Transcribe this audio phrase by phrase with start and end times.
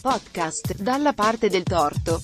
[0.00, 2.22] Podcast dalla parte del torto.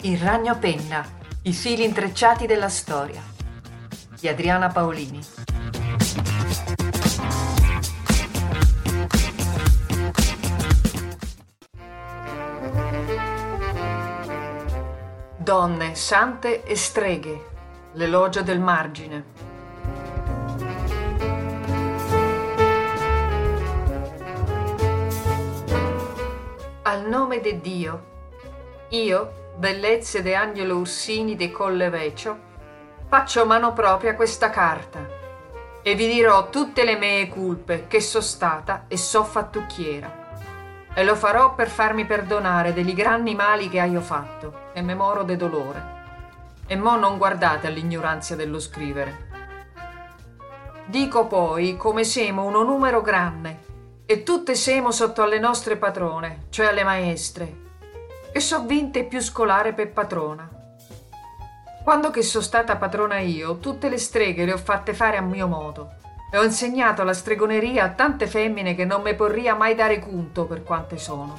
[0.00, 1.06] Il ragno penna,
[1.42, 3.22] i fili intrecciati della storia
[4.18, 5.33] di Adriana Paolini.
[15.44, 17.44] Donne, sante e streghe,
[17.92, 19.24] l'elogio del margine.
[26.80, 28.04] Al nome di Dio,
[28.88, 32.38] io, bellezze de Angelo Ursini de Colle Vecio,
[33.06, 35.06] faccio mano propria questa carta
[35.82, 40.23] e vi dirò tutte le mie colpe che so stata e so fattucchiera
[40.94, 45.24] e lo farò per farmi perdonare degli grandi mali che hai fatto e me moro
[45.24, 45.92] de dolore.
[46.66, 49.32] E mo non guardate all'ignoranza dello scrivere.
[50.86, 53.58] Dico poi come siamo uno numero grande
[54.06, 57.62] e tutte siamo sotto alle nostre patrone, cioè alle maestre,
[58.32, 60.48] e so vinte più scolare per patrona.
[61.82, 65.48] Quando che sono stata patrona io, tutte le streghe le ho fatte fare a mio
[65.48, 66.02] modo
[66.34, 70.46] e ho insegnato la stregoneria a tante femmine che non mi porria mai dare conto
[70.46, 71.38] per quante sono.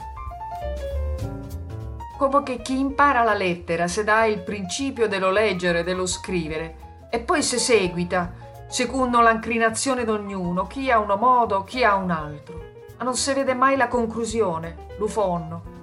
[2.17, 6.75] Come che chi impara la lettera se dà il principio dello leggere e dello scrivere
[7.09, 8.31] e poi se seguita,
[8.69, 12.63] secondo l'inclinazione d'ognuno, chi ha uno modo, chi ha un altro.
[12.97, 15.73] Ma non si vede mai la conclusione, l'ufonno.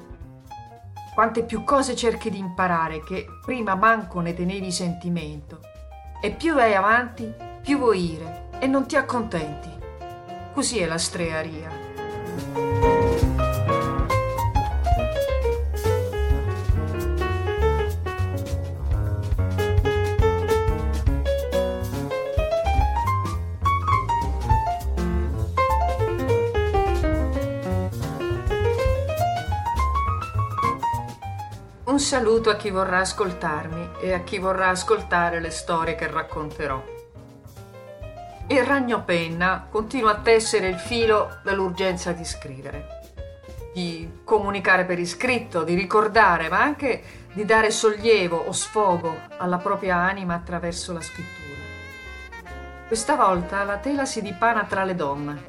[1.13, 5.61] Quante più cose cerchi di imparare che prima manco ne tenevi sentimento.
[6.19, 9.69] E più vai avanti, più vuoi ire e non ti accontenti.
[10.55, 11.69] Così è la strearia.
[31.87, 36.92] Un saluto a chi vorrà ascoltarmi e a chi vorrà ascoltare le storie che racconterò.
[38.53, 43.01] Il ragno penna continua a tessere il filo dell'urgenza di scrivere,
[43.73, 47.03] di comunicare per iscritto, di ricordare, ma anche
[47.33, 51.61] di dare sollievo o sfogo alla propria anima attraverso la scrittura.
[52.87, 55.45] Questa volta la tela si dipana tra le donne,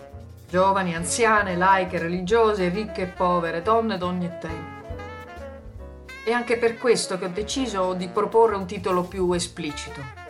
[0.47, 4.81] giovani, anziane, laiche, religiose, ricche e povere, donne d'ogni tempo.
[6.23, 10.22] È anche per questo che ho deciso di proporre un titolo più esplicito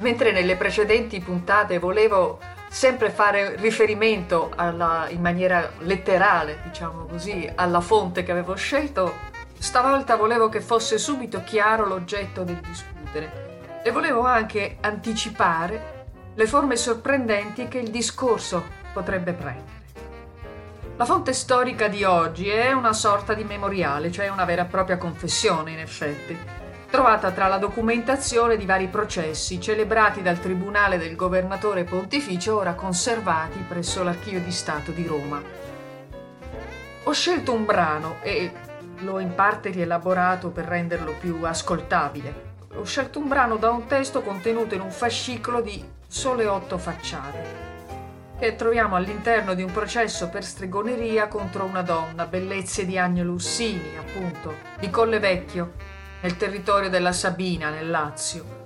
[0.00, 2.38] Mentre nelle precedenti puntate volevo
[2.70, 9.28] sempre fare riferimento alla, in maniera letterale, diciamo così, alla fonte che avevo scelto,
[9.58, 16.76] stavolta volevo che fosse subito chiaro l'oggetto del discutere e volevo anche anticipare le forme
[16.76, 19.78] sorprendenti che il discorso potrebbe prendere.
[20.96, 24.96] La fonte storica di oggi è una sorta di memoriale, cioè una vera e propria
[24.96, 26.59] confessione in effetti
[26.90, 33.64] trovata tra la documentazione di vari processi celebrati dal Tribunale del Governatore Pontificio, ora conservati
[33.66, 35.40] presso l'Archivio di Stato di Roma.
[37.04, 38.50] Ho scelto un brano e
[38.98, 42.48] l'ho in parte rielaborato per renderlo più ascoltabile.
[42.74, 47.68] Ho scelto un brano da un testo contenuto in un fascicolo di sole otto facciate
[48.40, 53.98] che troviamo all'interno di un processo per stregoneria contro una donna, bellezze di Agnolo Ussini,
[53.98, 55.74] appunto, di Colle Vecchio,
[56.22, 58.58] nel territorio della Sabina, nel Lazio.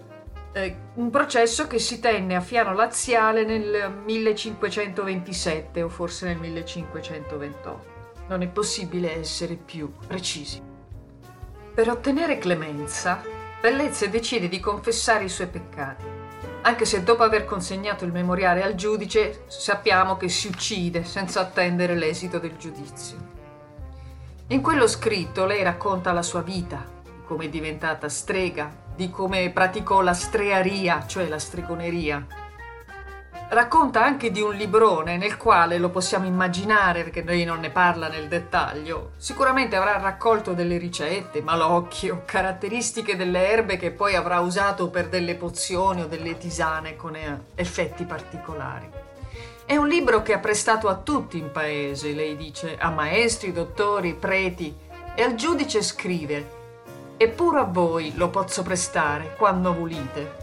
[0.52, 7.92] Eh, un processo che si tenne a Fiano Laziale nel 1527 o forse nel 1528.
[8.28, 10.62] Non è possibile essere più precisi.
[11.74, 13.22] Per ottenere clemenza,
[13.60, 16.04] Bellezze decide di confessare i suoi peccati,
[16.62, 21.94] anche se dopo aver consegnato il memoriale al giudice sappiamo che si uccide senza attendere
[21.94, 23.16] l'esito del giudizio.
[24.48, 26.93] In quello scritto lei racconta la sua vita,
[27.24, 32.26] come è diventata strega, di come praticò la strearia, cioè la stregoneria.
[33.46, 38.08] Racconta anche di un librone nel quale lo possiamo immaginare, perché lei non ne parla
[38.08, 39.12] nel dettaglio.
[39.16, 45.34] Sicuramente avrà raccolto delle ricette, malocchio, caratteristiche delle erbe che poi avrà usato per delle
[45.34, 47.16] pozioni o delle tisane con
[47.54, 48.90] effetti particolari.
[49.66, 54.14] È un libro che ha prestato a tutti in paese, lei dice, a maestri, dottori,
[54.14, 54.76] preti,
[55.14, 56.53] e al giudice scrive
[57.16, 60.42] Eppure a voi lo posso prestare quando volite.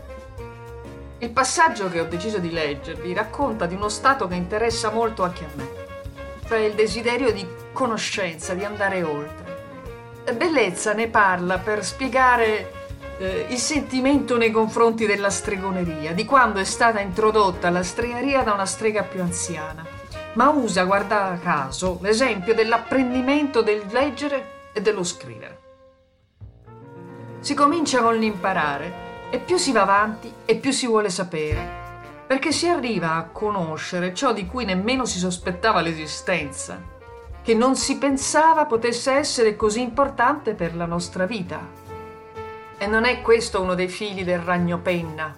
[1.18, 5.44] Il passaggio che ho deciso di leggervi racconta di uno stato che interessa molto anche
[5.44, 5.68] a me,
[6.48, 9.50] cioè il desiderio di conoscenza, di andare oltre.
[10.36, 12.72] Bellezza ne parla per spiegare
[13.20, 18.54] eh, il sentimento nei confronti della stregoneria, di quando è stata introdotta la stregheria da
[18.54, 19.86] una strega più anziana,
[20.34, 25.61] ma usa, guarda caso, l'esempio dell'apprendimento del leggere e dello scrivere.
[27.42, 31.80] Si comincia con l'imparare e più si va avanti e più si vuole sapere,
[32.28, 36.80] perché si arriva a conoscere ciò di cui nemmeno si sospettava l'esistenza,
[37.42, 41.60] che non si pensava potesse essere così importante per la nostra vita.
[42.78, 45.36] E non è questo uno dei fili del ragno penna?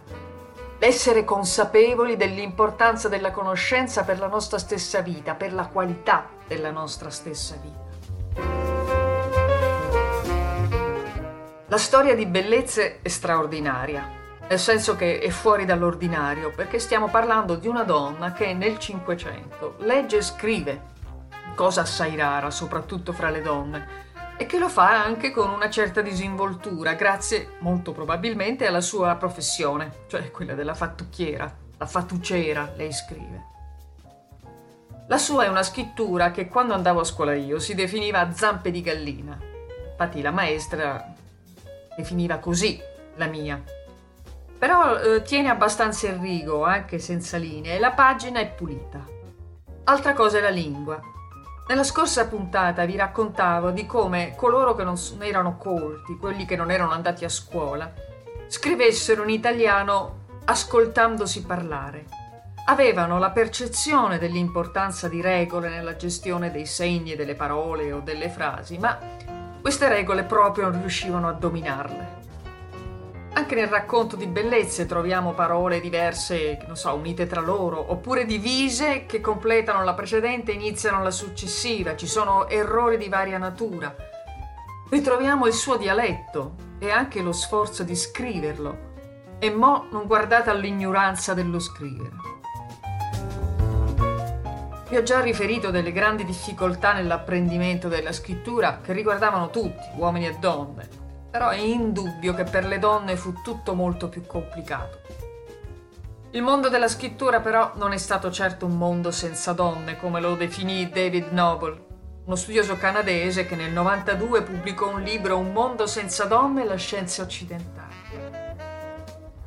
[0.80, 7.10] L'essere consapevoli dell'importanza della conoscenza per la nostra stessa vita, per la qualità della nostra
[7.10, 7.83] stessa vita.
[11.74, 14.08] La storia di bellezze è straordinaria,
[14.48, 19.78] nel senso che è fuori dall'ordinario, perché stiamo parlando di una donna che nel Cinquecento
[19.80, 20.82] legge e scrive,
[21.56, 23.88] cosa assai rara, soprattutto fra le donne,
[24.38, 30.04] e che lo fa anche con una certa disinvoltura, grazie molto probabilmente alla sua professione,
[30.06, 33.46] cioè quella della fattucchiera, la fattucera, lei scrive.
[35.08, 38.84] La sua è una scrittura che quando andavo a scuola io si definiva zampe di
[38.84, 39.36] gallina.
[39.90, 41.13] Infatti la maestra
[41.96, 42.80] definiva così
[43.16, 43.62] la mia.
[44.58, 49.06] Però eh, tiene abbastanza il rigo, anche senza linee, e la pagina è pulita.
[49.86, 51.00] Altra cosa è la lingua.
[51.68, 56.72] Nella scorsa puntata vi raccontavo di come coloro che non erano colti, quelli che non
[56.72, 57.92] erano andati a scuola,
[58.48, 62.06] scrivessero in italiano ascoltandosi parlare.
[62.66, 68.78] Avevano la percezione dell'importanza di regole nella gestione dei segni, delle parole o delle frasi,
[68.78, 68.98] ma
[69.64, 72.22] queste regole proprio non riuscivano a dominarle.
[73.32, 79.06] Anche nel racconto di bellezze troviamo parole diverse, non so, unite tra loro, oppure divise
[79.06, 81.96] che completano la precedente e iniziano la successiva.
[81.96, 83.96] Ci sono errori di varia natura.
[84.90, 88.92] Ritroviamo il suo dialetto e anche lo sforzo di scriverlo.
[89.40, 92.33] E mo non guardate all'ignoranza dello scrivere.
[94.94, 100.38] Vi ho già riferito delle grandi difficoltà nell'apprendimento della scrittura che riguardavano tutti, uomini e
[100.40, 100.88] donne,
[101.32, 105.00] però è indubbio che per le donne fu tutto molto più complicato.
[106.30, 110.36] Il mondo della scrittura però non è stato certo un mondo senza donne, come lo
[110.36, 111.86] definì David Noble,
[112.26, 116.76] uno studioso canadese che nel 92 pubblicò un libro Un mondo senza donne e la
[116.76, 117.96] scienza occidentale.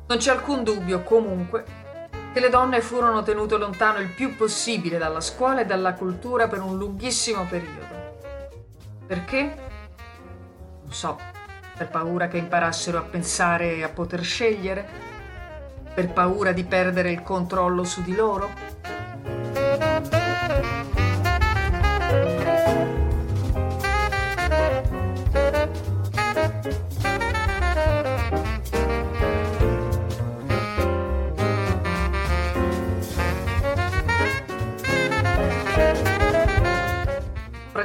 [0.07, 1.86] Non c'è alcun dubbio, comunque,
[2.37, 6.61] che le donne furono tenute lontano il più possibile dalla scuola e dalla cultura per
[6.61, 8.19] un lunghissimo periodo.
[9.07, 9.55] Perché?
[10.83, 11.17] Non so,
[11.75, 14.87] per paura che imparassero a pensare e a poter scegliere,
[15.95, 18.51] per paura di perdere il controllo su di loro.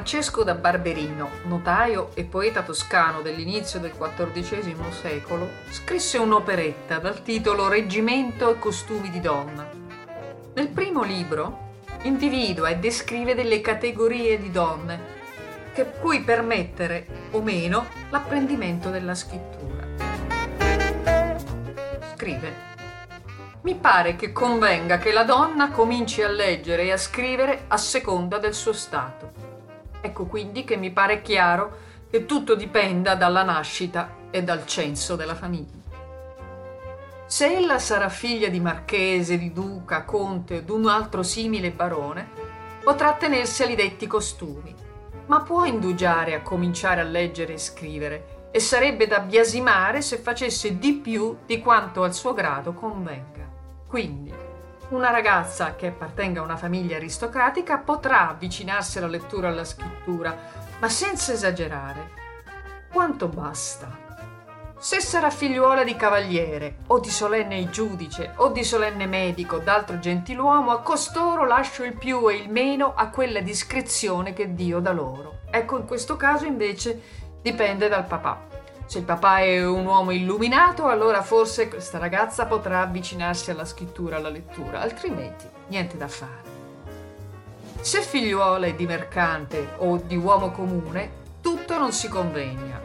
[0.02, 7.68] Francesco da Barberino, notaio e poeta toscano dell'inizio del XIV secolo, scrisse un'operetta dal titolo
[7.68, 9.64] Reggimento e costumi di donna.
[10.54, 15.00] Nel primo libro individua e descrive delle categorie di donne
[15.72, 19.86] che cui permettere o meno l'apprendimento della scrittura.
[22.16, 22.70] Scrive
[23.60, 28.38] mi pare che convenga che la donna cominci a leggere e a scrivere a seconda
[28.38, 29.51] del suo stato.
[30.02, 31.78] Ecco quindi che mi pare chiaro
[32.10, 35.80] che tutto dipenda dalla nascita e dal censo della famiglia.
[37.26, 42.28] Se ella sarà figlia di marchese, di duca, conte o di un altro simile barone,
[42.82, 44.74] potrà tenersi agli detti costumi,
[45.26, 50.78] ma può indugiare a cominciare a leggere e scrivere e sarebbe da biasimare se facesse
[50.78, 53.48] di più di quanto al suo grado convenga.
[53.86, 54.34] Quindi,
[54.92, 60.36] una ragazza che appartenga a una famiglia aristocratica potrà avvicinarsi alla lettura e alla scrittura,
[60.78, 62.20] ma senza esagerare.
[62.92, 63.98] Quanto basta?
[64.78, 70.72] Se sarà figliuola di cavaliere, o di solenne giudice, o di solenne medico, d'altro gentiluomo,
[70.72, 75.38] a costoro lascio il più e il meno a quella discrezione che Dio dà loro.
[75.50, 77.00] Ecco, in questo caso invece
[77.40, 78.51] dipende dal papà.
[78.92, 84.16] Se il papà è un uomo illuminato, allora forse questa ragazza potrà avvicinarsi alla scrittura,
[84.16, 86.42] alla lettura, altrimenti niente da fare.
[87.80, 92.78] Se figliuola è di mercante o di uomo comune, tutto non si convegna.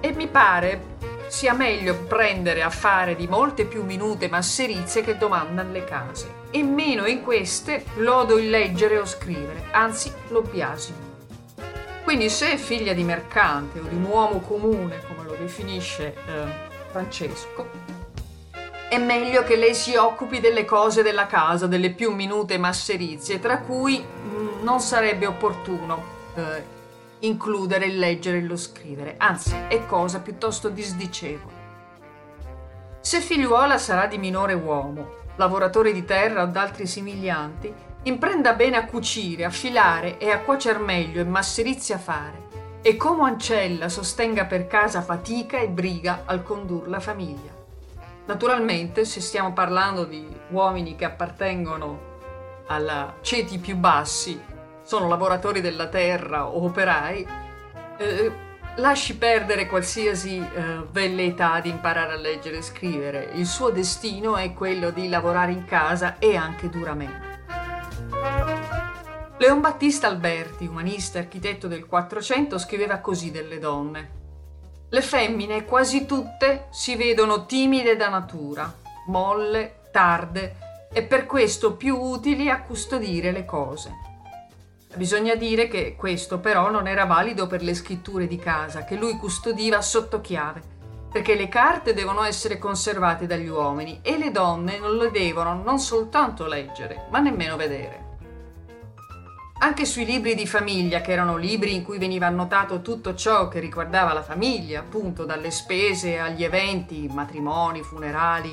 [0.00, 0.96] E mi pare
[1.28, 6.64] sia meglio prendere a fare di molte più minute masserizie che domandano le case, e
[6.64, 11.10] meno in queste lodo il leggere o scrivere, anzi lo biasimo.
[12.02, 14.98] Quindi se è figlia di mercante o di un uomo comune,
[15.42, 17.68] definisce eh, Francesco,
[18.88, 23.58] è meglio che lei si occupi delle cose della casa, delle più minute masserizie, tra
[23.58, 26.02] cui mh, mm, non sarebbe opportuno
[26.34, 26.80] eh,
[27.20, 31.60] includere il leggere e lo scrivere, anzi è cosa piuttosto disdicevole.
[33.00, 37.72] Se figliuola sarà di minore uomo, lavoratore di terra o d'altri similianti,
[38.04, 42.51] imprenda bene a cucire, a filare e a cuocer meglio e masserizie a fare,
[42.82, 47.50] e come ancella sostenga per casa fatica e briga al condur la famiglia.
[48.26, 52.10] Naturalmente, se stiamo parlando di uomini che appartengono
[52.66, 54.40] alla ceti più bassi,
[54.82, 57.26] sono lavoratori della terra o operai,
[57.98, 58.32] eh,
[58.76, 63.30] lasci perdere qualsiasi eh, velleità di imparare a leggere e scrivere.
[63.34, 67.31] Il suo destino è quello di lavorare in casa e anche duramente.
[69.38, 74.20] Leon Battista Alberti, umanista e architetto del Quattrocento, scriveva così delle donne.
[74.88, 78.72] Le femmine quasi tutte si vedono timide da natura,
[79.06, 80.56] molle, tarde
[80.92, 83.90] e per questo più utili a custodire le cose.
[84.94, 89.16] Bisogna dire che questo però non era valido per le scritture di casa che lui
[89.16, 90.60] custodiva sotto chiave,
[91.10, 95.78] perché le carte devono essere conservate dagli uomini e le donne non le devono non
[95.78, 98.01] soltanto leggere, ma nemmeno vedere.
[99.64, 103.60] Anche sui libri di famiglia, che erano libri in cui veniva annotato tutto ciò che
[103.60, 108.52] riguardava la famiglia, appunto dalle spese agli eventi, matrimoni, funerali,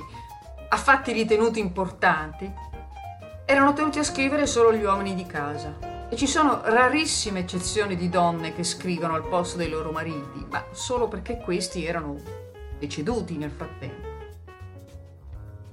[0.69, 2.47] a fatti ritenuti importanti,
[3.43, 6.07] erano tenuti a scrivere solo gli uomini di casa.
[6.07, 10.63] E ci sono rarissime eccezioni di donne che scrivono al posto dei loro mariti, ma
[10.73, 12.17] solo perché questi erano
[12.77, 14.08] deceduti nel frattempo.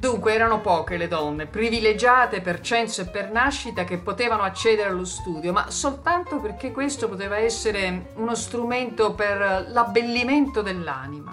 [0.07, 5.05] Dunque erano poche le donne, privilegiate per censo e per nascita, che potevano accedere allo
[5.05, 11.33] studio, ma soltanto perché questo poteva essere uno strumento per l'abbellimento dell'anima.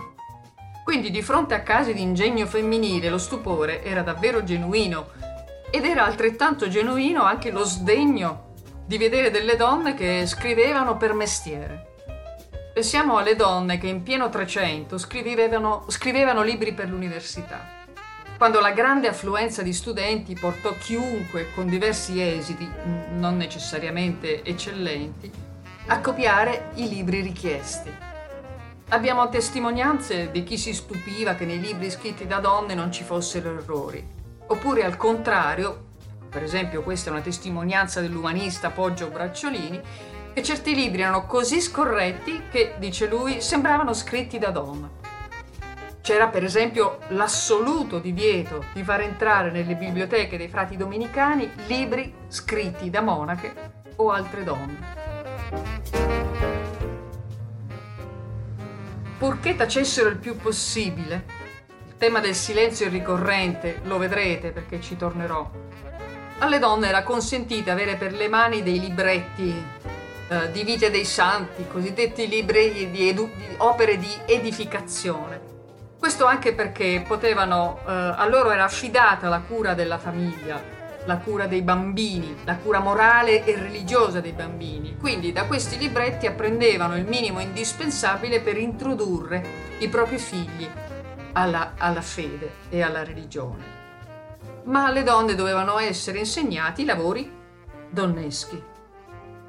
[0.83, 5.09] Quindi di fronte a casi di ingegno femminile lo stupore era davvero genuino
[5.69, 8.55] ed era altrettanto genuino anche lo sdegno
[8.87, 11.93] di vedere delle donne che scrivevano per mestiere.
[12.73, 17.81] Pensiamo alle donne che in pieno Trecento scrivevano, scrivevano libri per l'università.
[18.43, 22.69] Quando la grande affluenza di studenti portò chiunque con diversi esiti,
[23.13, 25.31] non necessariamente eccellenti,
[25.88, 27.89] a copiare i libri richiesti.
[28.89, 33.57] Abbiamo testimonianze di chi si stupiva che nei libri scritti da donne non ci fossero
[33.57, 34.05] errori,
[34.47, 35.85] oppure al contrario
[36.29, 39.79] per esempio questa è una testimonianza dell'umanista Poggio Bracciolini,
[40.33, 45.02] che certi libri erano così scorretti che, dice lui, sembravano scritti da donna.
[46.03, 52.89] C'era per esempio l'assoluto divieto di far entrare nelle biblioteche dei frati domenicani libri scritti
[52.89, 53.53] da monache
[53.95, 54.79] o altre donne.
[59.17, 61.24] Purché tacessero il più possibile,
[61.88, 65.50] il tema del silenzio è ricorrente, lo vedrete perché ci tornerò,
[66.39, 69.55] alle donne era consentito avere per le mani dei libretti
[70.27, 75.42] eh, di vite dei santi, cosiddetti libri di, edu- di opere di edificazione.
[76.03, 80.62] Questo anche perché potevano, eh, a loro era affidata la cura della famiglia,
[81.05, 84.98] la cura dei bambini, la cura morale e religiosa dei bambini.
[84.98, 89.45] Quindi da questi libretti apprendevano il minimo indispensabile per introdurre
[89.77, 90.69] i propri figli
[91.31, 97.31] alla, alla fede e alla religione ma alle donne dovevano essere insegnati i lavori
[97.89, 98.62] donneschi.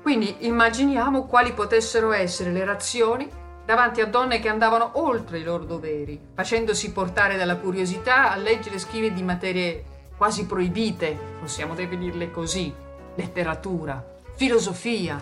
[0.02, 5.64] Quindi immaginiamo quali potessero essere le reazioni davanti a donne che andavano oltre i loro
[5.64, 9.84] doveri, facendosi portare dalla curiosità a leggere e scrivere di materie
[10.16, 12.72] quasi proibite, possiamo definirle così,
[13.14, 14.04] letteratura,
[14.34, 15.20] filosofia,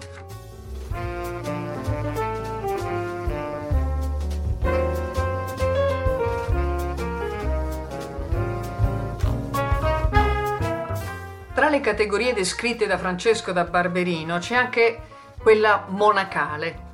[11.54, 15.00] Tra le categorie descritte da Francesco da Barberino c'è anche
[15.38, 16.91] quella monacale.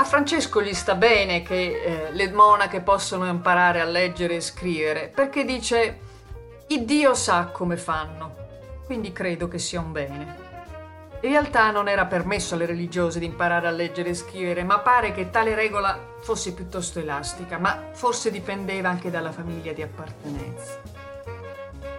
[0.00, 5.10] A Francesco gli sta bene che eh, le monache possono imparare a leggere e scrivere,
[5.12, 5.98] perché dice
[6.68, 8.36] il Dio sa come fanno,
[8.86, 10.36] quindi credo che sia un bene.
[11.22, 15.10] In realtà non era permesso alle religiose di imparare a leggere e scrivere, ma pare
[15.10, 20.80] che tale regola fosse piuttosto elastica, ma forse dipendeva anche dalla famiglia di appartenenza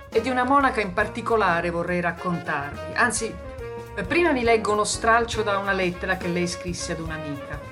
[0.08, 2.94] e di una monaca in particolare vorrei raccontarvi.
[2.96, 3.36] Anzi,
[4.08, 7.69] prima vi leggo uno stralcio da una lettera che lei scrisse ad un'amica.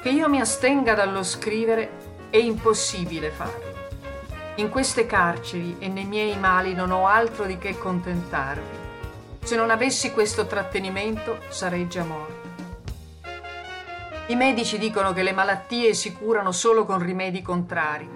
[0.00, 1.90] Che io mi astenga dallo scrivere
[2.30, 3.74] è impossibile farlo.
[4.54, 8.86] In queste carceri e nei miei mali non ho altro di che contentarvi.
[9.42, 12.46] Se non avessi questo trattenimento sarei già morto.
[14.28, 18.08] I medici dicono che le malattie si curano solo con rimedi contrari,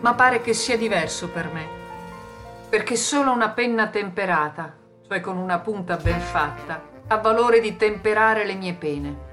[0.00, 1.68] ma pare che sia diverso per me,
[2.68, 4.74] perché solo una penna temperata,
[5.06, 9.27] cioè con una punta ben fatta, ha valore di temperare le mie pene.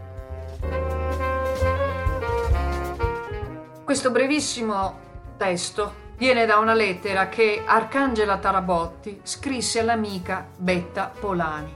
[3.95, 4.99] Questo brevissimo
[5.37, 11.73] testo viene da una lettera che Arcangela Tarabotti scrisse all'amica Betta Polani.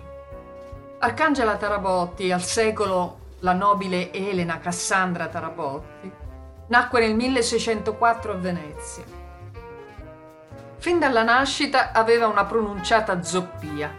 [0.99, 6.11] Arcangela Tarabotti, al secolo la nobile Elena Cassandra Tarabotti,
[6.67, 9.03] nacque nel 1604 a Venezia.
[10.75, 13.95] Fin dalla nascita aveva una pronunciata zoppia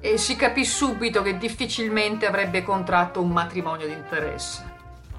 [0.00, 4.72] e si capì subito che difficilmente avrebbe contratto un matrimonio di interesse.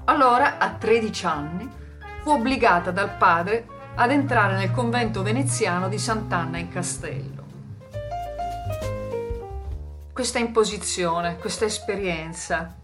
[0.06, 1.84] Allora, a 13 anni,
[2.26, 7.44] fu obbligata dal padre ad entrare nel convento veneziano di Sant'Anna in Castello.
[10.12, 12.74] Questa imposizione, questa esperienza,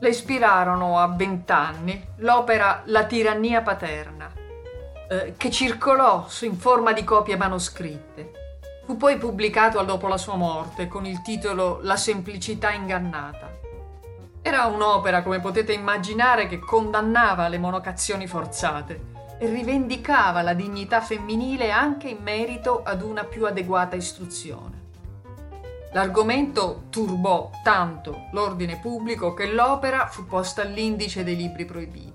[0.00, 4.32] le ispirarono a vent'anni l'opera La tirannia paterna,
[5.10, 8.30] eh, che circolò in forma di copie manoscritte.
[8.86, 13.61] Fu poi pubblicato dopo la sua morte con il titolo La semplicità ingannata.
[14.44, 21.70] Era un'opera, come potete immaginare, che condannava le monocazioni forzate e rivendicava la dignità femminile
[21.70, 24.80] anche in merito ad una più adeguata istruzione.
[25.92, 32.12] L'argomento turbò tanto l'ordine pubblico che l'opera fu posta all'indice dei libri proibiti.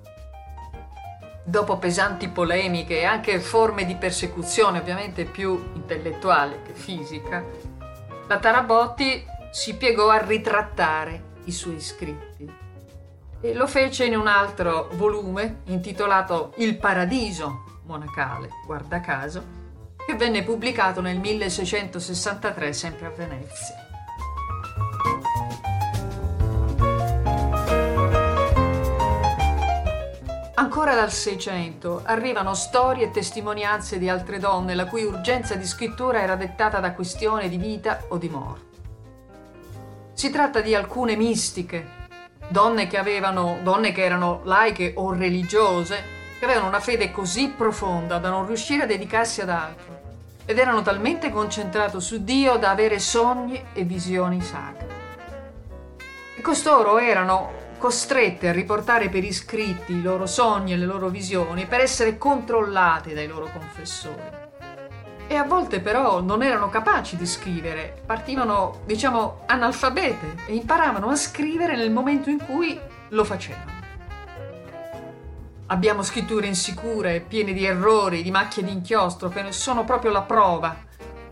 [1.44, 7.42] Dopo pesanti polemiche e anche forme di persecuzione ovviamente più intellettuale che fisica,
[8.28, 12.66] la Tarabotti si piegò a ritrattare i suoi scritti
[13.42, 19.56] e lo fece in un altro volume intitolato Il Paradiso monacale, guarda caso,
[20.06, 23.76] che venne pubblicato nel 1663 sempre a Venezia.
[30.56, 36.22] Ancora dal Seicento arrivano storie e testimonianze di altre donne la cui urgenza di scrittura
[36.22, 38.67] era dettata da questione di vita o di morte.
[40.18, 42.08] Si tratta di alcune mistiche
[42.48, 46.04] donne che avevano, donne che erano laiche o religiose,
[46.40, 50.02] che avevano una fede così profonda da non riuscire a dedicarsi ad altro
[50.44, 54.88] ed erano talmente concentrate su Dio da avere sogni e visioni sacre.
[56.36, 61.68] E costoro erano costrette a riportare per iscritti i loro sogni e le loro visioni
[61.68, 64.47] per essere controllate dai loro confessori
[65.28, 71.16] e a volte però non erano capaci di scrivere, partivano, diciamo, analfabete e imparavano a
[71.16, 73.76] scrivere nel momento in cui lo facevano.
[75.68, 80.86] Abbiamo scritture insicure, piene di errori, di macchie di inchiostro, che sono proprio la prova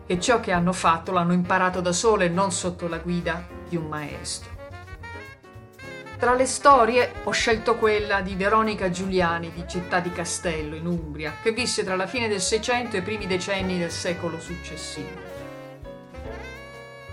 [0.05, 3.87] che ciò che hanno fatto l'hanno imparato da sole non sotto la guida di un
[3.87, 4.54] maestro.
[6.17, 11.33] Tra le storie ho scelto quella di Veronica Giuliani di Città di Castello in Umbria,
[11.43, 15.33] che visse tra la fine del Seicento e i primi decenni del secolo successivo.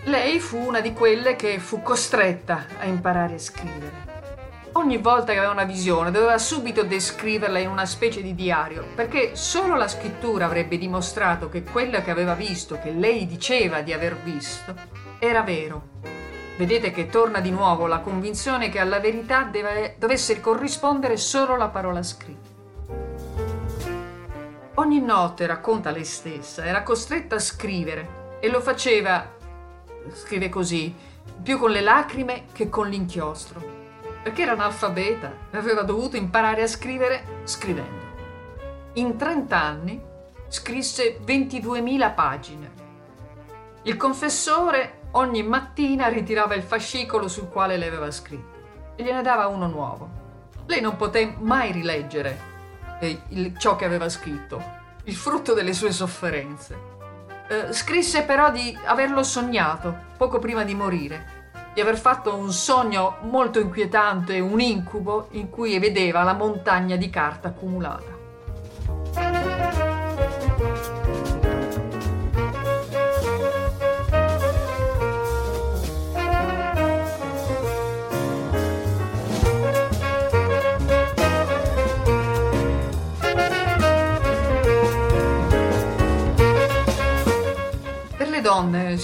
[0.05, 4.11] Lei fu una di quelle che fu costretta a imparare a scrivere.
[4.75, 9.35] Ogni volta che aveva una visione doveva subito descriverla in una specie di diario, perché
[9.35, 14.17] solo la scrittura avrebbe dimostrato che quello che aveva visto, che lei diceva di aver
[14.17, 14.75] visto,
[15.19, 16.22] era vero
[16.63, 21.67] Vedete che torna di nuovo la convinzione che alla verità deve, dovesse corrispondere solo la
[21.67, 22.51] parola scritta.
[24.75, 29.29] Ogni notte, racconta lei stessa, era costretta a scrivere e lo faceva,
[30.13, 30.95] scrive così,
[31.43, 33.61] più con le lacrime che con l'inchiostro,
[34.23, 38.05] perché era analfabeta e aveva dovuto imparare a scrivere scrivendo.
[38.93, 40.01] In 30 anni
[40.47, 42.71] scrisse 22.000 pagine.
[43.83, 49.47] Il confessore Ogni mattina ritirava il fascicolo sul quale le aveva scritto e gliene dava
[49.47, 50.09] uno nuovo.
[50.65, 52.39] Lei non poté mai rileggere
[52.99, 54.63] eh, il, ciò che aveva scritto,
[55.05, 56.91] il frutto delle sue sofferenze.
[57.47, 61.43] Eh, scrisse però di averlo sognato poco prima di morire,
[61.75, 67.11] di aver fatto un sogno molto inquietante, un incubo in cui vedeva la montagna di
[67.11, 68.22] carta accumulata.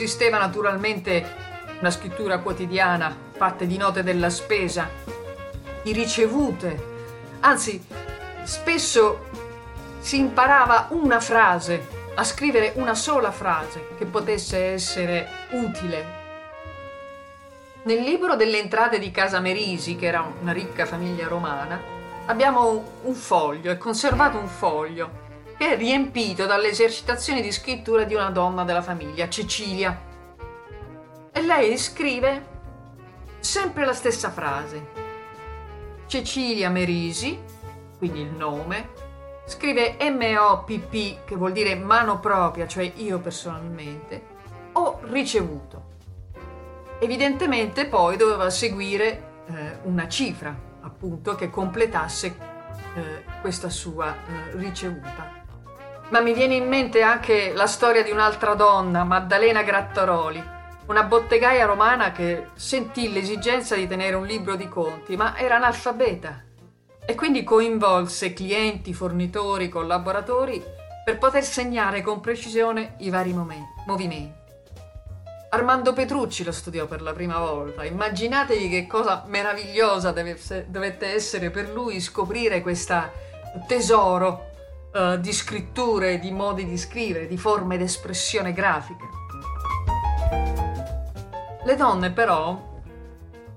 [0.08, 1.22] Esisteva naturalmente
[1.80, 4.88] una scrittura quotidiana fatta di note della spesa,
[5.82, 6.82] di ricevute,
[7.40, 7.84] anzi
[8.42, 9.26] spesso
[10.00, 16.16] si imparava una frase, a scrivere una sola frase che potesse essere utile.
[17.82, 21.78] Nel libro delle entrate di Casa Merisi, che era una ricca famiglia romana,
[22.26, 25.26] abbiamo un foglio, è conservato un foglio
[25.58, 30.06] è riempito dalle esercitazioni di scrittura di una donna della famiglia, Cecilia.
[31.32, 32.46] E lei scrive
[33.40, 35.06] sempre la stessa frase.
[36.06, 37.38] Cecilia Merisi,
[37.98, 38.90] quindi il nome,
[39.46, 44.22] scrive M-O-P-P, che vuol dire mano propria, cioè io personalmente,
[44.72, 45.96] ho ricevuto.
[47.00, 52.26] Evidentemente poi doveva seguire eh, una cifra, appunto, che completasse
[52.94, 55.46] eh, questa sua eh, ricevuta.
[56.10, 60.42] Ma mi viene in mente anche la storia di un'altra donna, Maddalena Grattaroli,
[60.86, 66.44] una bottegaia romana che sentì l'esigenza di tenere un libro di conti, ma era analfabeta
[67.04, 70.64] e quindi coinvolse clienti, fornitori, collaboratori
[71.04, 74.36] per poter segnare con precisione i vari movimenti.
[75.50, 77.84] Armando Petrucci lo studiò per la prima volta.
[77.84, 83.10] Immaginatevi che cosa meravigliosa dovette essere per lui scoprire questo
[83.66, 84.47] tesoro
[84.92, 89.06] uh, di scritture, di modi di scrivere, di forme d'espressione grafica.
[91.64, 92.80] Le donne però,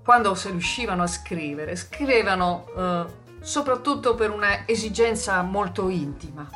[0.03, 3.05] quando si riuscivano a scrivere, scrivevano uh,
[3.41, 6.49] soprattutto per una esigenza molto intima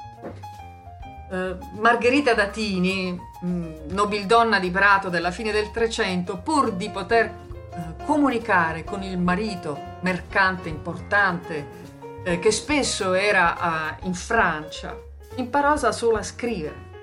[1.27, 7.33] Uh, Margherita Datini, mm, nobildonna di Prato della fine del Trecento, pur di poter
[7.71, 11.83] uh, comunicare con il marito mercante importante,
[12.25, 14.97] uh, che spesso era in Francia,
[15.35, 16.93] imparò da sola a scrivere.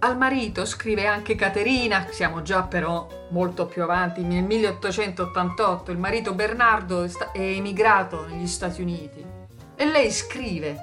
[0.00, 6.34] Al marito scrive anche Caterina, siamo già però molto più avanti, nel 1888 il marito
[6.34, 9.24] Bernardo è emigrato negli Stati Uniti
[9.74, 10.76] e lei scrive,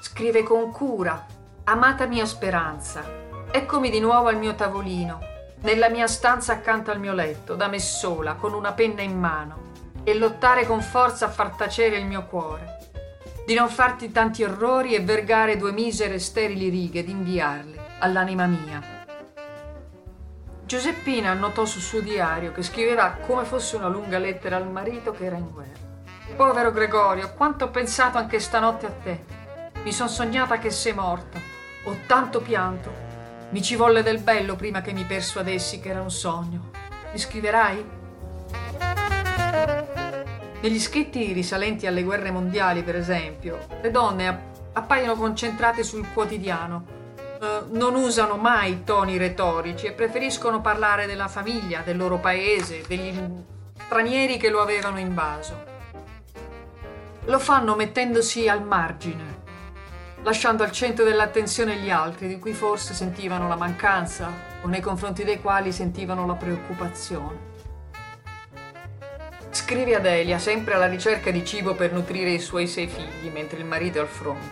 [0.00, 1.26] scrive con cura,
[1.64, 3.02] Amata mia speranza,
[3.50, 5.18] eccomi di nuovo al mio tavolino,
[5.62, 9.65] nella mia stanza accanto al mio letto, da me sola, con una penna in mano,
[10.08, 12.78] e lottare con forza a far tacere il mio cuore,
[13.44, 18.80] di non farti tanti orrori e vergare due misere sterili righe, di inviarle all'anima mia.
[20.64, 25.24] Giuseppina annotò sul suo diario che scriverà come fosse una lunga lettera al marito che
[25.24, 25.84] era in guerra.
[26.36, 29.24] Povero Gregorio, quanto ho pensato anche stanotte a te.
[29.82, 31.40] Mi son sognata che sei morto
[31.82, 32.92] ho tanto pianto.
[33.50, 36.70] Mi ci volle del bello prima che mi persuadessi che era un sogno.
[37.10, 37.94] Mi scriverai?
[40.60, 46.94] Negli scritti risalenti alle guerre mondiali, per esempio, le donne appaiono concentrate sul quotidiano.
[47.38, 53.12] Uh, non usano mai toni retorici e preferiscono parlare della famiglia, del loro paese, degli
[53.84, 55.74] stranieri che lo avevano invaso.
[57.26, 59.42] Lo fanno mettendosi al margine,
[60.22, 65.22] lasciando al centro dell'attenzione gli altri di cui forse sentivano la mancanza o nei confronti
[65.22, 67.55] dei quali sentivano la preoccupazione.
[69.56, 73.64] Scrive Adelia, sempre alla ricerca di cibo per nutrire i suoi sei figli mentre il
[73.64, 74.50] marito è al fronte.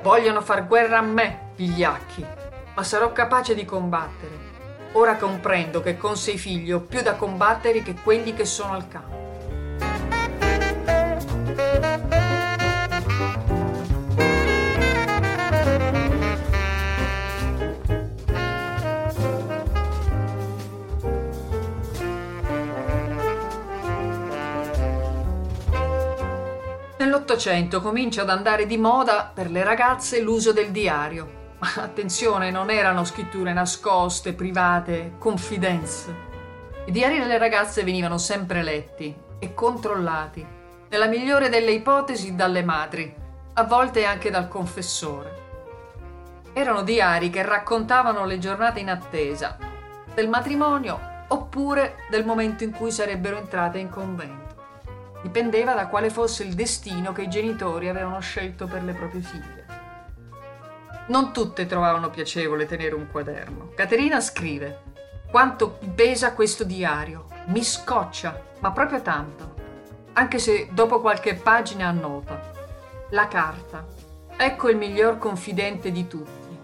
[0.00, 2.24] Vogliono far guerra a me, vigliacchi,
[2.72, 4.48] ma sarò capace di combattere.
[4.92, 8.86] Ora comprendo che con sei figli ho più da combattere che quelli che sono al
[8.86, 9.18] campo.
[27.30, 31.54] Nell'Ottocento comincia ad andare di moda per le ragazze l'uso del diario.
[31.60, 36.12] Ma attenzione, non erano scritture nascoste, private, confidenze.
[36.86, 40.44] I diari delle ragazze venivano sempre letti e controllati,
[40.88, 43.14] nella migliore delle ipotesi dalle madri,
[43.52, 45.34] a volte anche dal confessore.
[46.52, 49.56] Erano diari che raccontavano le giornate in attesa
[50.12, 54.39] del matrimonio oppure del momento in cui sarebbero entrate in convento
[55.22, 59.66] dipendeva da quale fosse il destino che i genitori avevano scelto per le proprie figlie.
[61.08, 63.72] Non tutte trovavano piacevole tenere un quaderno.
[63.74, 64.82] Caterina scrive:
[65.30, 67.26] Quanto pesa questo diario?
[67.46, 69.54] Mi scoccia, ma proprio tanto.
[70.12, 72.52] Anche se dopo qualche pagina annota.
[73.10, 73.86] La carta.
[74.36, 76.58] Ecco il miglior confidente di tutti.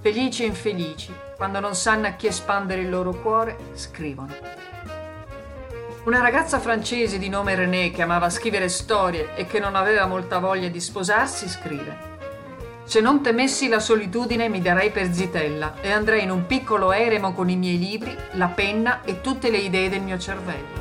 [0.00, 4.61] Felici e infelici, quando non sanno a chi espandere il loro cuore, scrivono.
[6.04, 10.40] Una ragazza francese di nome René che amava scrivere storie e che non aveva molta
[10.40, 11.96] voglia di sposarsi scrive
[12.82, 17.32] Se non temessi la solitudine mi darei per zitella e andrei in un piccolo eremo
[17.32, 20.80] con i miei libri, la penna e tutte le idee del mio cervello.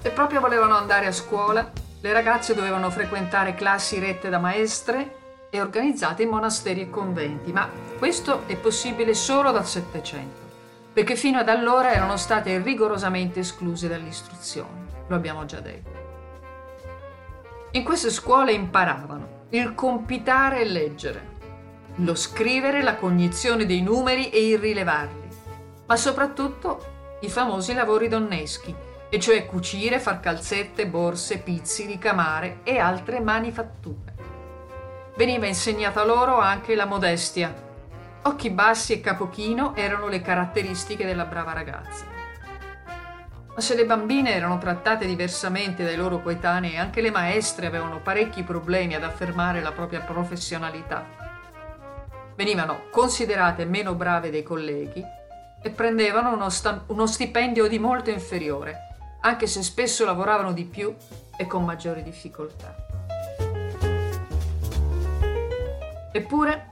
[0.00, 1.68] Se proprio volevano andare a scuola,
[2.00, 5.16] le ragazze dovevano frequentare classi rette da maestre
[5.50, 10.47] e organizzate in monasteri e conventi, ma questo è possibile solo dal Settecento
[10.98, 15.90] perché fino ad allora erano state rigorosamente escluse dall'istruzione, lo abbiamo già detto.
[17.70, 21.28] In queste scuole imparavano il compitare e leggere,
[21.98, 25.28] lo scrivere, la cognizione dei numeri e il rilevarli,
[25.86, 26.84] ma soprattutto
[27.20, 28.74] i famosi lavori donneschi,
[29.08, 34.14] e cioè cucire, far calzette, borse, pizzi, ricamare e altre manifatture.
[35.16, 37.67] Veniva insegnata loro anche la modestia.
[38.28, 42.04] Occhi bassi e capo chino erano le caratteristiche della brava ragazza.
[43.54, 48.42] Ma se le bambine erano trattate diversamente dai loro coetanei, anche le maestre avevano parecchi
[48.42, 51.06] problemi ad affermare la propria professionalità.
[52.36, 55.02] Venivano considerate meno brave dei colleghi
[55.62, 58.76] e prendevano uno, sta- uno stipendio di molto inferiore,
[59.22, 60.94] anche se spesso lavoravano di più
[61.34, 62.76] e con maggiori difficoltà.
[66.12, 66.67] Eppure,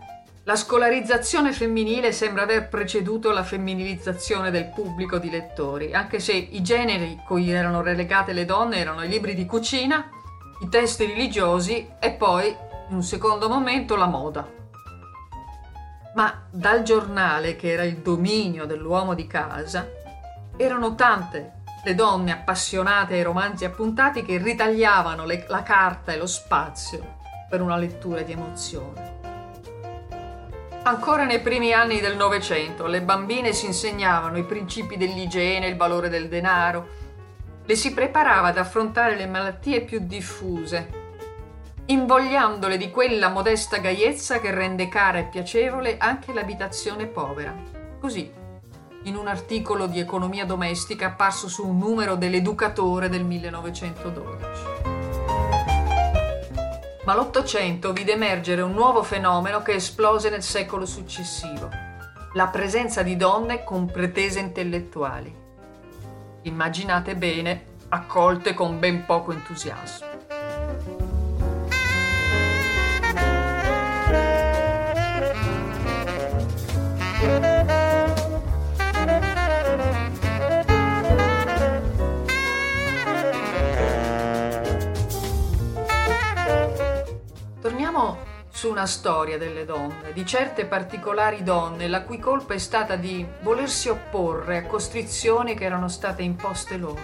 [0.46, 6.62] la scolarizzazione femminile sembra aver preceduto la femminilizzazione del pubblico di lettori, anche se i
[6.62, 10.08] generi cui erano relegate le donne erano i libri di cucina,
[10.60, 12.46] i testi religiosi e poi,
[12.88, 14.48] in un secondo momento, la moda.
[16.14, 19.84] Ma dal giornale, che era il dominio dell'uomo di casa,
[20.56, 21.54] erano tante
[21.84, 27.16] le donne appassionate ai romanzi appuntati che ritagliavano le, la carta e lo spazio
[27.50, 29.15] per una lettura di emozione.
[30.86, 36.08] Ancora nei primi anni del Novecento le bambine si insegnavano i principi dell'igiene, il valore
[36.08, 36.86] del denaro,
[37.64, 40.88] le si preparava ad affrontare le malattie più diffuse,
[41.86, 47.52] invogliandole di quella modesta gaiezza che rende cara e piacevole anche l'abitazione povera.
[47.98, 48.30] Così
[49.02, 54.95] in un articolo di economia domestica apparso su un numero dell'Educatore del 1912.
[57.06, 61.70] Ma l'Ottocento vide emergere un nuovo fenomeno che esplose nel secolo successivo,
[62.32, 65.32] la presenza di donne con pretese intellettuali.
[66.42, 70.15] Immaginate bene, accolte con ben poco entusiasmo.
[88.56, 93.22] Su una storia delle donne, di certe particolari donne, la cui colpa è stata di
[93.42, 96.98] volersi opporre a costrizioni che erano state imposte loro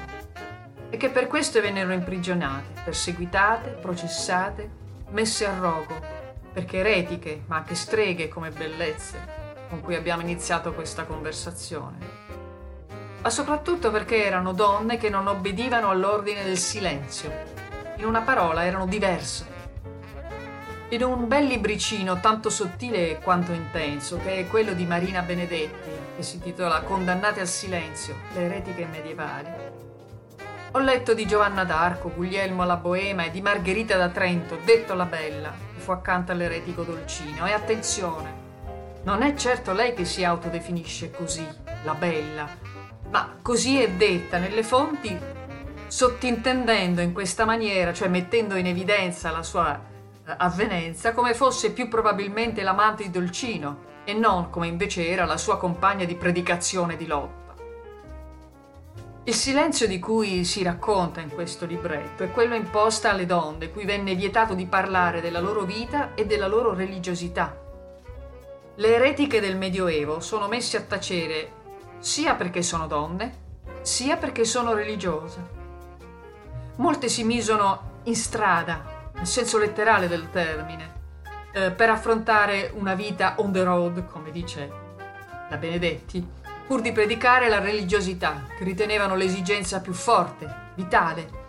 [0.89, 4.71] e che per questo vennero imprigionate, perseguitate, processate,
[5.11, 5.95] messe a rogo,
[6.55, 9.19] perché eretiche, ma anche streghe come bellezze,
[9.69, 11.99] con cui abbiamo iniziato questa conversazione.
[13.21, 17.31] Ma soprattutto perché erano donne che non obbedivano all'ordine del silenzio.
[17.97, 19.52] In una parola erano diverse
[20.93, 26.23] in un bel libricino tanto sottile quanto intenso, che è quello di Marina Benedetti, che
[26.23, 29.49] si intitola Condannate al silenzio, le eretiche medievali.
[30.73, 35.07] Ho letto di Giovanna d'Arco, Guglielmo la Boema e di Margherita da Trento, detto la
[35.07, 37.47] Bella, che fu accanto all'eretico Dolcino.
[37.47, 38.35] E attenzione,
[39.05, 41.47] non è certo lei che si autodefinisce così,
[41.85, 42.47] la Bella,
[43.09, 45.19] ma così è detta nelle fonti,
[45.87, 49.91] sottintendendo in questa maniera, cioè mettendo in evidenza la sua
[50.25, 55.59] avvenenza come fosse più probabilmente l'amante di Dolcino e non come invece era la sua
[55.59, 57.41] compagna di predicazione di lotta.
[59.25, 63.85] Il silenzio di cui si racconta in questo libretto è quello imposto alle donne, cui
[63.85, 67.57] venne vietato di parlare della loro vita e della loro religiosità.
[68.75, 71.61] Le eretiche del Medioevo sono messe a tacere
[71.99, 73.41] sia perché sono donne,
[73.83, 75.61] sia perché sono religiose.
[76.77, 78.92] Molte si misero in strada
[79.23, 81.01] nel senso letterale del termine,
[81.53, 84.69] eh, per affrontare una vita on the road, come dice
[85.49, 86.27] la Benedetti,
[86.67, 91.41] pur di predicare la religiosità, che ritenevano l'esigenza più forte, vitale,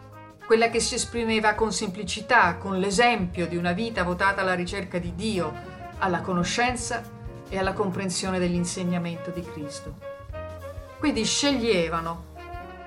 [0.45, 5.15] quella che si esprimeva con semplicità, con l'esempio di una vita votata alla ricerca di
[5.15, 5.51] Dio,
[5.97, 7.01] alla conoscenza
[7.49, 9.95] e alla comprensione dell'insegnamento di Cristo.
[10.99, 12.32] Quindi sceglievano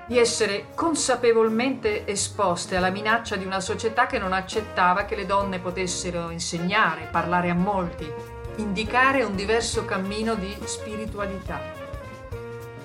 [0.07, 5.59] di essere consapevolmente esposte alla minaccia di una società che non accettava che le donne
[5.59, 8.09] potessero insegnare, parlare a molti,
[8.55, 11.59] indicare un diverso cammino di spiritualità.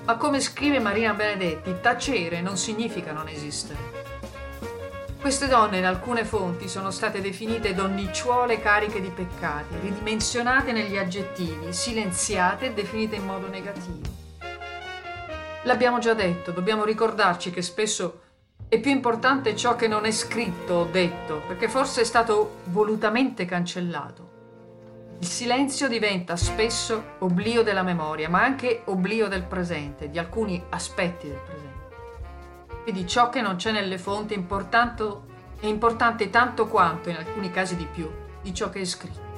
[0.05, 4.01] Ma come scrive Marina Benedetti, tacere non significa non esistere.
[5.21, 11.71] Queste donne in alcune fonti sono state definite donnicciuole cariche di peccati, ridimensionate negli aggettivi,
[11.71, 14.22] silenziate e definite in modo negativo.
[15.65, 18.21] L'abbiamo già detto, dobbiamo ricordarci che spesso
[18.67, 23.45] è più importante ciò che non è scritto o detto, perché forse è stato volutamente
[23.45, 24.31] cancellato.
[25.19, 31.29] Il silenzio diventa spesso oblio della memoria, ma anche oblio del presente, di alcuni aspetti
[31.29, 32.81] del presente.
[32.83, 35.05] Quindi ciò che non c'è nelle fonti è importante,
[35.61, 39.32] è importante tanto quanto, in alcuni casi di più, di ciò che è scritto.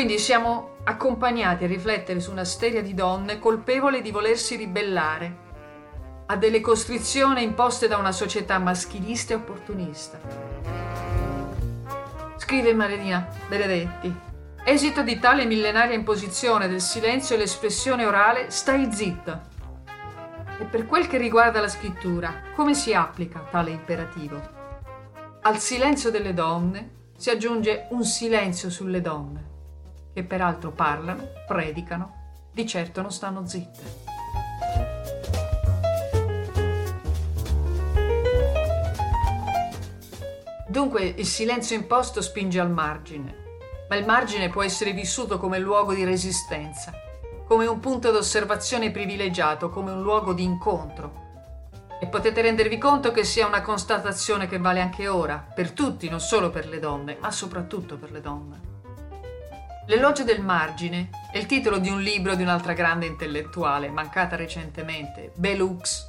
[0.00, 5.36] Quindi siamo accompagnati a riflettere su una steria di donne colpevoli di volersi ribellare
[6.24, 10.18] a delle costrizioni imposte da una società maschilista e opportunista.
[12.38, 14.10] Scrive Marina Benedetti.
[14.64, 19.48] Esito di tale millenaria imposizione del silenzio e l'espressione orale, stai zitta.
[20.60, 24.40] E per quel che riguarda la scrittura, come si applica tale imperativo?
[25.42, 29.49] Al silenzio delle donne si aggiunge un silenzio sulle donne,
[30.12, 32.14] che peraltro parlano, predicano,
[32.52, 34.08] di certo non stanno zitte.
[40.66, 43.34] Dunque il silenzio imposto spinge al margine,
[43.88, 46.92] ma il margine può essere vissuto come luogo di resistenza,
[47.44, 51.28] come un punto d'osservazione privilegiato, come un luogo di incontro.
[52.00, 56.20] E potete rendervi conto che sia una constatazione che vale anche ora, per tutti, non
[56.20, 58.69] solo per le donne, ma soprattutto per le donne.
[59.90, 65.32] L'elogio del margine è il titolo di un libro di un'altra grande intellettuale, mancata recentemente,
[65.36, 66.06] Hooks,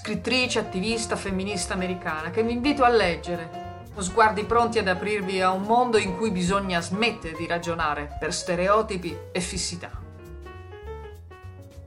[0.00, 5.62] scrittrice, attivista, femminista americana, che vi invito a leggere sguardi pronti ad aprirvi a un
[5.62, 9.90] mondo in cui bisogna smettere di ragionare per stereotipi e fissità.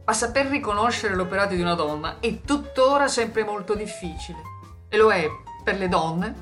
[0.05, 4.39] Ma saper riconoscere l'operato di una donna è tuttora sempre molto difficile,
[4.87, 5.27] e lo è
[5.61, 6.35] per le donne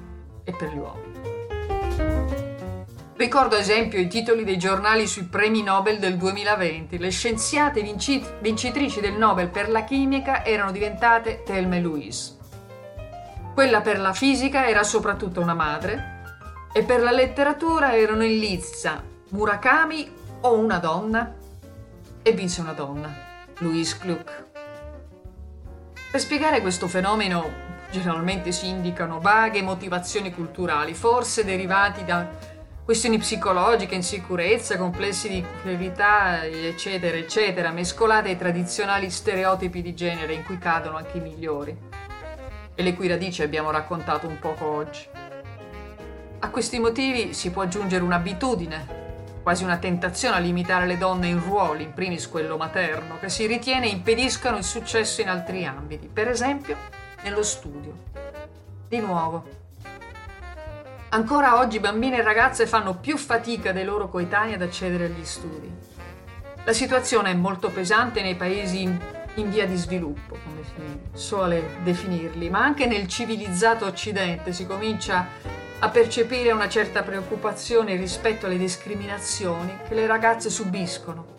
[0.44, 1.09] e per gli uomini.
[3.20, 6.98] Ricordo ad esempio i titoli dei giornali sui premi Nobel del 2020.
[6.98, 12.38] Le scienziate vincitrici del Nobel per la chimica erano diventate Thelma e Louise.
[13.54, 16.22] Quella per la fisica era soprattutto una madre
[16.72, 21.36] e per la letteratura erano in lizza Murakami o una donna.
[22.22, 23.14] E vinse una donna,
[23.58, 24.46] Louise Gluck.
[26.10, 32.58] Per spiegare questo fenomeno generalmente si indicano vaghe motivazioni culturali, forse derivati da
[32.90, 40.44] questioni psicologiche, insicurezza, complessi di inferiorità, eccetera, eccetera, mescolate ai tradizionali stereotipi di genere in
[40.44, 41.78] cui cadono anche i migliori
[42.74, 45.06] e le cui radici abbiamo raccontato un poco oggi.
[46.40, 48.88] A questi motivi si può aggiungere un'abitudine,
[49.44, 53.46] quasi una tentazione a limitare le donne in ruoli, in primis quello materno, che si
[53.46, 56.76] ritiene impediscano il successo in altri ambiti, per esempio
[57.22, 57.94] nello studio.
[58.88, 59.59] Di nuovo,
[61.10, 65.72] ancora oggi bambine e ragazze fanno più fatica dei loro coetanei ad accedere agli studi.
[66.64, 68.82] La situazione è molto pesante nei paesi
[69.36, 75.28] in via di sviluppo, come si suole definirli, ma anche nel civilizzato Occidente si comincia
[75.80, 81.38] a percepire una certa preoccupazione rispetto alle discriminazioni che le ragazze subiscono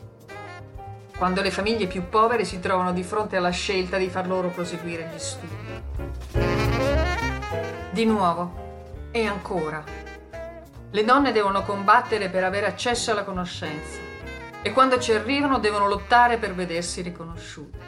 [1.20, 5.10] quando le famiglie più povere si trovano di fronte alla scelta di far loro proseguire
[5.12, 5.54] gli studi.
[7.90, 8.69] Di nuovo,
[9.10, 9.82] e ancora,
[10.92, 13.98] le donne devono combattere per avere accesso alla conoscenza
[14.62, 17.78] e quando ci arrivano devono lottare per vedersi riconosciuti.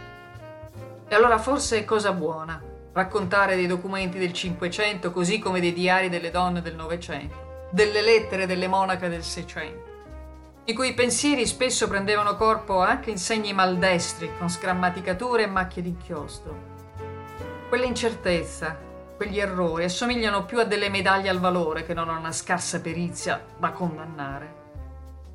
[1.08, 6.08] E allora forse è cosa buona raccontare dei documenti del Cinquecento così come dei diari
[6.08, 9.90] delle donne del Novecento, delle lettere delle monache del Seicento,
[10.64, 16.70] i cui pensieri spesso prendevano corpo anche in segni maldestri, con sgrammaticature e macchie d'inchiostro.
[17.68, 18.78] Quell'incertezza,
[19.16, 23.44] quegli errori assomigliano più a delle medaglie al valore che non a una scarsa perizia
[23.58, 24.60] da condannare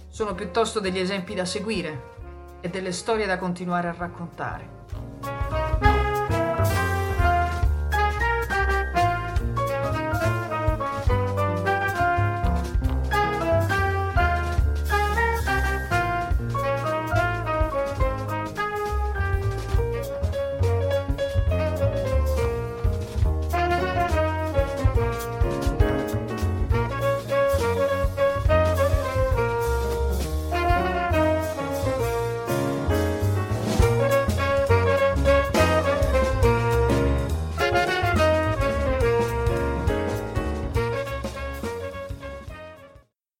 [0.09, 2.15] sono piuttosto degli esempi da seguire
[2.61, 5.06] e delle storie da continuare a raccontare.